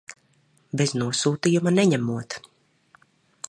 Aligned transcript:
Bez 0.81 0.93
nosūtījuma 1.01 1.75
neņemot. 1.77 2.39